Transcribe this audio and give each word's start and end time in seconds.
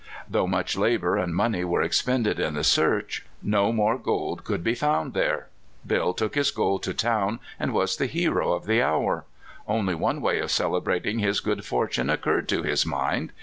Though 0.27 0.47
much 0.47 0.75
labor 0.75 1.15
and 1.15 1.35
money 1.35 1.63
were 1.63 1.83
expended 1.83 2.39
in 2.39 2.55
the 2.55 2.63
search, 2.63 3.23
no 3.43 3.71
more 3.71 3.99
gold 3.99 4.43
could 4.43 4.63
be 4.63 4.73
found 4.73 5.13
there. 5.13 5.47
Bill 5.85 6.15
took 6.15 6.33
his 6.33 6.49
gold 6.49 6.81
to 6.85 6.93
town, 6.95 7.39
and 7.59 7.71
was 7.71 7.95
the 7.97 8.07
hero 8.07 8.53
of 8.53 8.65
the 8.65 8.81
hour. 8.81 9.25
But 9.67 9.95
one 9.99 10.19
way 10.19 10.39
of 10.39 10.49
celebrating 10.49 11.19
his 11.19 11.39
good 11.39 11.63
fortune 11.63 12.09
occurred 12.09 12.49
to 12.49 12.63
his 12.63 12.83
mind. 12.83 13.31